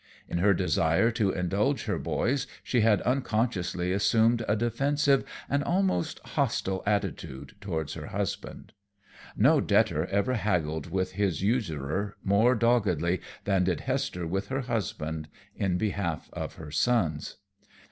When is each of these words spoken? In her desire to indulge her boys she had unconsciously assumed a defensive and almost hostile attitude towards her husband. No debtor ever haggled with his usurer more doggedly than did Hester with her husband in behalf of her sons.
In 0.27 0.39
her 0.39 0.55
desire 0.55 1.11
to 1.11 1.29
indulge 1.29 1.83
her 1.83 1.99
boys 1.99 2.47
she 2.63 2.81
had 2.81 3.01
unconsciously 3.03 3.91
assumed 3.91 4.43
a 4.47 4.55
defensive 4.55 5.23
and 5.47 5.63
almost 5.63 6.17
hostile 6.29 6.81
attitude 6.87 7.53
towards 7.61 7.93
her 7.93 8.07
husband. 8.07 8.73
No 9.37 9.61
debtor 9.61 10.07
ever 10.07 10.33
haggled 10.33 10.89
with 10.89 11.11
his 11.11 11.43
usurer 11.43 12.17
more 12.23 12.55
doggedly 12.55 13.21
than 13.43 13.63
did 13.65 13.81
Hester 13.81 14.25
with 14.25 14.47
her 14.47 14.61
husband 14.61 15.29
in 15.55 15.77
behalf 15.77 16.31
of 16.33 16.55
her 16.55 16.71
sons. 16.71 17.37